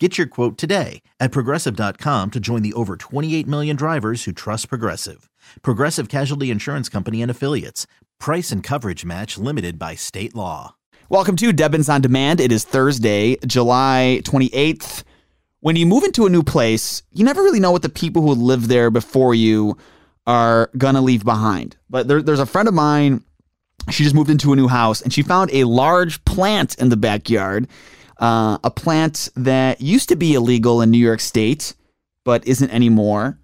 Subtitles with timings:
[0.00, 4.68] Get your quote today at progressive.com to join the over 28 million drivers who trust
[4.68, 5.30] Progressive.
[5.62, 7.86] Progressive Casualty Insurance Company and Affiliates.
[8.18, 10.74] Price and coverage match limited by state law.
[11.08, 12.40] Welcome to Debbins on Demand.
[12.40, 15.04] It is Thursday, July 28th.
[15.60, 18.34] When you move into a new place, you never really know what the people who
[18.34, 19.76] lived there before you
[20.26, 21.76] are going to leave behind.
[21.88, 23.22] But there, there's a friend of mine,
[23.92, 26.96] she just moved into a new house and she found a large plant in the
[26.96, 27.68] backyard
[28.18, 31.74] uh, a plant that used to be illegal in New York State,
[32.24, 33.38] but isn't anymore.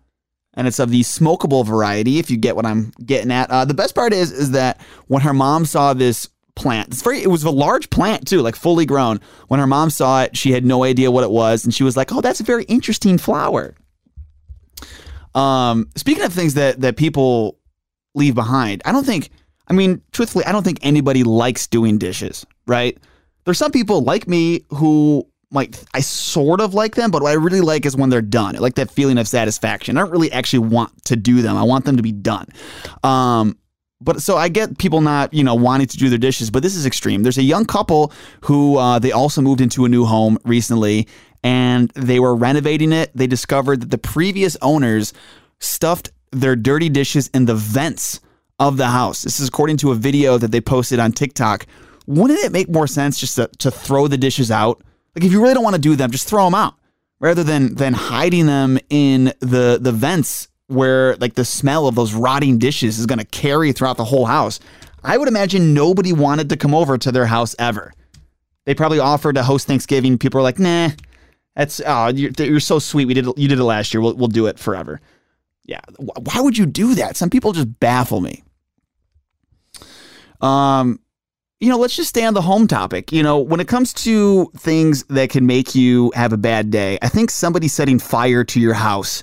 [0.55, 3.51] And it's of the smokable variety, if you get what I'm getting at.
[3.51, 7.23] Uh, the best part is, is that when her mom saw this plant, it's very,
[7.23, 9.21] it was a large plant too, like fully grown.
[9.49, 11.97] When her mom saw it, she had no idea what it was, and she was
[11.97, 13.75] like, "Oh, that's a very interesting flower."
[15.35, 17.59] Um, speaking of things that that people
[18.15, 19.31] leave behind, I don't think.
[19.69, 22.99] I mean, truthfully, I don't think anybody likes doing dishes, right?
[23.45, 27.35] There's some people like me who like I sort of like them, but what I
[27.35, 28.57] really like is when they're done.
[28.57, 29.97] I like that feeling of satisfaction.
[29.97, 31.57] I don't really actually want to do them.
[31.57, 32.47] I want them to be done.
[33.03, 33.59] Um,
[34.01, 36.75] but so I get people not, you know, wanting to do their dishes, but this
[36.75, 37.23] is extreme.
[37.23, 41.07] There's a young couple who uh, they also moved into a new home recently,
[41.43, 43.11] and they were renovating it.
[43.15, 45.13] They discovered that the previous owners
[45.59, 48.21] stuffed their dirty dishes in the vents
[48.59, 49.23] of the house.
[49.23, 51.67] This is according to a video that they posted on TikTok
[52.11, 54.83] wouldn't it make more sense just to, to throw the dishes out?
[55.15, 56.75] Like if you really don't want to do them, just throw them out
[57.21, 62.13] rather than than hiding them in the the vents where like the smell of those
[62.13, 64.59] rotting dishes is going to carry throughout the whole house.
[65.05, 67.93] I would imagine nobody wanted to come over to their house ever.
[68.65, 70.19] They probably offered to host Thanksgiving.
[70.19, 70.91] People are like, "Nah,
[71.55, 73.07] that's oh, you're, you're so sweet.
[73.07, 74.01] We did you did it last year.
[74.01, 75.01] We'll we'll do it forever."
[75.65, 77.17] Yeah, why would you do that?
[77.17, 78.43] Some people just baffle me.
[80.41, 80.99] Um,
[81.61, 83.13] you know, let's just stay on the home topic.
[83.13, 86.99] You know, when it comes to things that can make you have a bad day,
[87.03, 89.23] I think somebody setting fire to your house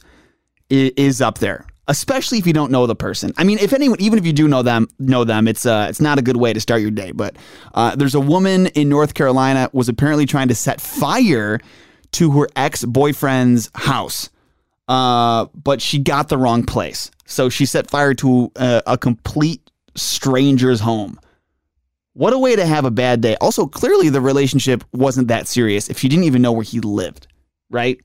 [0.69, 3.33] is up there, especially if you don't know the person.
[3.37, 5.99] I mean, if anyone, even if you do know them, know them, it's uh, it's
[5.99, 7.11] not a good way to start your day.
[7.11, 7.37] But
[7.73, 11.59] uh, there's a woman in North Carolina was apparently trying to set fire
[12.11, 14.29] to her ex boyfriend's house,
[14.87, 17.09] uh, but she got the wrong place.
[17.25, 19.61] So she set fire to a, a complete
[19.95, 21.19] stranger's home.
[22.17, 23.35] What a way to have a bad day.
[23.35, 27.27] Also, clearly the relationship wasn't that serious if she didn't even know where he lived,
[27.69, 28.01] right?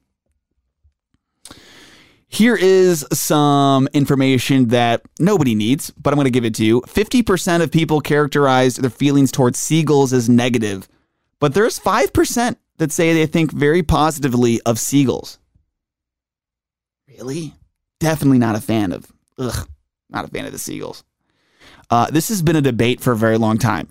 [2.28, 6.82] Here is some information that nobody needs, but I'm going to give it to you.
[6.82, 10.88] 50% of people characterize their feelings towards seagulls as negative,
[11.40, 15.38] but there's 5% that say they think very positively of seagulls.
[17.08, 17.54] Really?
[17.98, 19.66] Definitely not a fan of, ugh,
[20.10, 21.02] not a fan of the seagulls.
[21.88, 23.90] Uh, this has been a debate for a very long time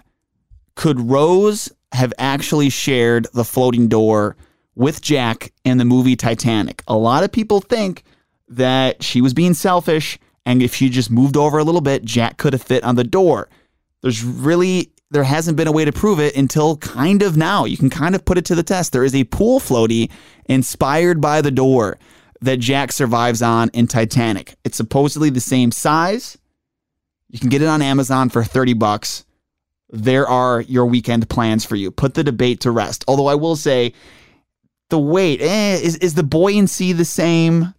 [0.76, 4.36] could Rose have actually shared the floating door
[4.76, 6.84] with Jack in the movie Titanic?
[6.88, 8.04] A lot of people think
[8.48, 12.38] that she was being selfish, and if she just moved over a little bit, Jack
[12.38, 13.50] could have fit on the door.
[14.02, 17.66] There's really there hasn't been a way to prove it until kind of now.
[17.66, 18.94] You can kind of put it to the test.
[18.94, 20.10] There is a pool floaty
[20.46, 22.00] inspired by the door
[22.40, 24.56] that Jack survives on in Titanic.
[24.64, 26.38] It's supposedly the same size.
[27.30, 29.26] You can get it on Amazon for 30 bucks
[29.92, 31.92] there are your weekend plans for you.
[31.92, 33.04] Put the debate to rest.
[33.08, 33.94] Although I will say,
[34.90, 37.74] the weight eh, is is the buoyancy the same?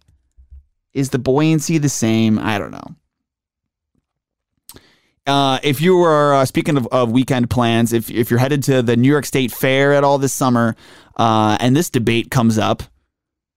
[0.93, 2.37] Is the buoyancy the same?
[2.39, 2.95] I don't know.
[5.25, 8.81] Uh, if you were uh, speaking of, of, weekend plans, if if you're headed to
[8.81, 10.75] the New York State Fair at all this summer,
[11.15, 12.83] uh, and this debate comes up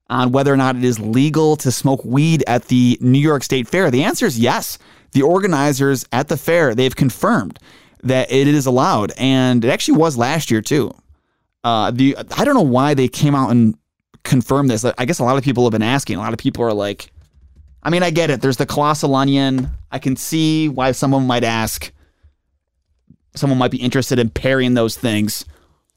[0.08, 3.66] on whether or not it is legal to smoke weed at the New York State
[3.66, 4.78] Fair, the answer is yes.
[5.12, 7.58] The organizers at the fair they've confirmed
[8.06, 10.92] that it is allowed, and it actually was last year too.
[11.64, 13.76] Uh, the I don't know why they came out and
[14.22, 14.84] confirmed this.
[14.84, 16.16] I guess a lot of people have been asking.
[16.16, 17.10] A lot of people are like,
[17.82, 18.40] I mean, I get it.
[18.40, 19.70] There's the colossal onion.
[19.90, 21.92] I can see why someone might ask.
[23.34, 25.44] Someone might be interested in pairing those things,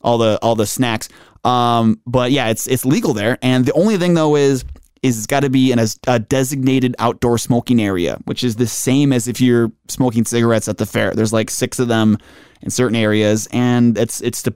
[0.01, 1.09] all the all the snacks.
[1.43, 3.37] Um, but yeah, it's it's legal there.
[3.41, 4.65] And the only thing though is
[5.01, 8.67] is it's got to be in a, a, designated outdoor smoking area, which is the
[8.67, 11.11] same as if you're smoking cigarettes at the fair.
[11.11, 12.17] There's like six of them
[12.61, 14.53] in certain areas, and it's it's to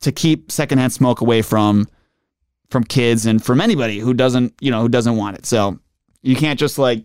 [0.00, 1.88] to keep secondhand smoke away from
[2.70, 5.46] from kids and from anybody who doesn't you know who doesn't want it.
[5.46, 5.78] So
[6.22, 7.04] you can't just like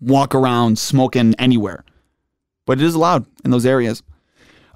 [0.00, 1.84] walk around smoking anywhere.
[2.66, 4.02] but it is allowed in those areas.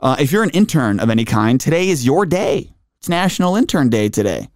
[0.01, 2.71] Uh, if you're an intern of any kind, today is your day.
[2.99, 4.49] It's National Intern Day today.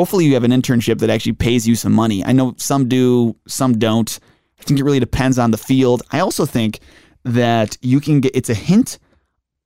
[0.00, 2.24] Hopefully, you have an internship that actually pays you some money.
[2.24, 4.18] I know some do, some don't.
[4.58, 6.02] I think it really depends on the field.
[6.10, 6.80] I also think
[7.24, 8.98] that you can get it's a hint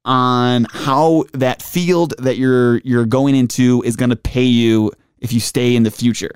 [0.05, 5.33] on how that field that you're you're going into is going to pay you if
[5.33, 6.33] you stay in the future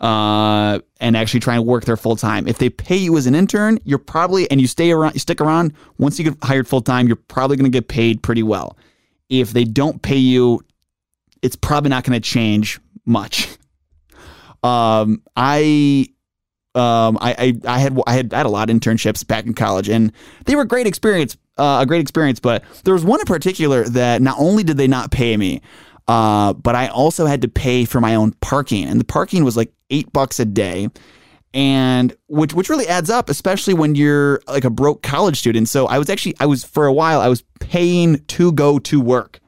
[0.00, 2.46] uh, and actually try and work there full time.
[2.46, 5.40] If they pay you as an intern, you're probably and you stay around, you stick
[5.40, 5.72] around.
[5.96, 8.76] Once you get hired full time, you're probably going to get paid pretty well.
[9.30, 10.60] If they don't pay you,
[11.44, 13.48] it's probably not going to change much.
[14.64, 16.08] Um, I
[16.74, 19.52] um, I, I, I had I had I had a lot of internships back in
[19.52, 20.10] college, and
[20.46, 22.40] they were great experience, uh, a great experience.
[22.40, 25.60] But there was one in particular that not only did they not pay me,
[26.08, 29.54] uh, but I also had to pay for my own parking, and the parking was
[29.54, 30.88] like eight bucks a day,
[31.52, 35.68] and which which really adds up, especially when you're like a broke college student.
[35.68, 39.00] So I was actually I was for a while I was paying to go to
[39.00, 39.40] work,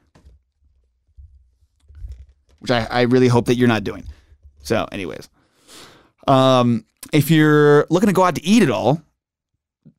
[2.59, 4.03] which I, I really hope that you're not doing.
[4.61, 5.29] So, anyways,
[6.27, 9.01] um, if you're looking to go out to eat at all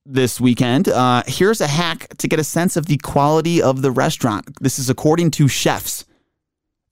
[0.04, 3.90] this weekend, uh, here's a hack to get a sense of the quality of the
[3.90, 4.60] restaurant.
[4.60, 6.04] This is according to chefs.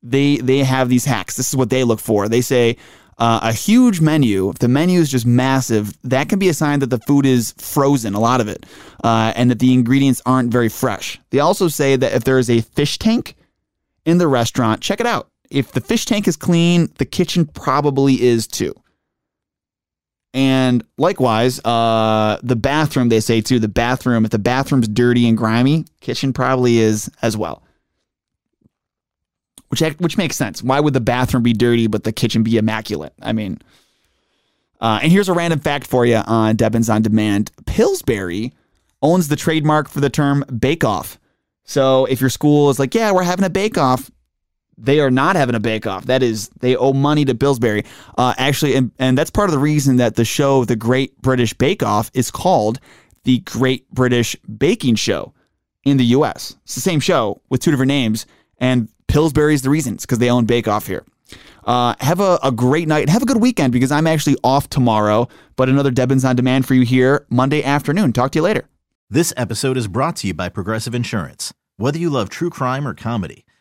[0.03, 1.37] They they have these hacks.
[1.37, 2.29] This is what they look for.
[2.29, 2.77] They say
[3.19, 4.51] uh, a huge menu.
[4.51, 7.55] If the menu is just massive, that can be a sign that the food is
[7.59, 8.67] frozen, a lot of it,
[9.03, 11.19] uh, and that the ingredients aren't very fresh.
[11.31, 13.37] They also say that if there is a fish tank
[14.05, 15.29] in the restaurant, check it out.
[15.51, 18.75] If the fish tank is clean, the kitchen probably is too.
[20.35, 25.37] And likewise, uh, the bathroom, they say too, the bathroom, if the bathroom's dirty and
[25.37, 27.63] grimy, kitchen probably is as well.
[29.69, 30.63] Which, which makes sense.
[30.63, 33.15] Why would the bathroom be dirty but the kitchen be immaculate?
[33.23, 33.61] I mean,
[34.81, 37.51] uh, and here's a random fact for you on Debbins on Demand.
[37.65, 38.53] Pillsbury
[39.03, 41.19] owns the trademark for the term bake off.
[41.65, 44.11] So if your school is like, yeah, we're having a bake off,
[44.79, 46.05] they are not having a bake off.
[46.07, 47.85] That is, they owe money to Pillsbury.
[48.19, 51.55] Uh, actually, and, and that's part of the reason that the show, The Great British
[51.55, 52.81] Bake Off, is called
[53.25, 55.33] The Great British Baking Show
[55.85, 56.57] in the US.
[56.65, 58.27] It's the same show with two different names,
[58.59, 59.95] and Pillsbury's the reason.
[59.95, 61.05] It's because they own Bake Off here.
[61.65, 63.09] Uh, have a, a great night.
[63.09, 66.75] Have a good weekend because I'm actually off tomorrow, but another Debbins on Demand for
[66.75, 68.13] you here Monday afternoon.
[68.13, 68.69] Talk to you later.
[69.11, 71.53] This episode is brought to you by Progressive Insurance.
[71.77, 73.45] Whether you love true crime or comedy,